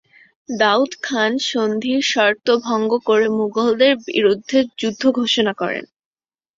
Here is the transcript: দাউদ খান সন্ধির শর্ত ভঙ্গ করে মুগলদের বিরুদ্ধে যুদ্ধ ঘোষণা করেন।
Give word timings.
দাউদ 0.49 0.91
খান 1.01 1.31
সন্ধির 1.49 2.01
শর্ত 2.11 2.47
ভঙ্গ 2.65 2.91
করে 3.07 3.27
মুগলদের 3.37 3.93
বিরুদ্ধে 4.07 4.57
যুদ্ধ 4.79 5.03
ঘোষণা 5.19 5.53
করেন। 5.61 5.85